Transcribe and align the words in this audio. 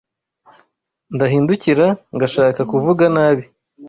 Ndahindukira 1.15 1.87
ngashaka 2.15 2.61
kuvuga 2.71 3.03
nabi 3.15 3.43